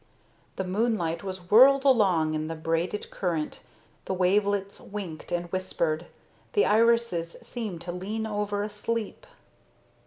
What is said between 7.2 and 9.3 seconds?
seemed to lean over asleep.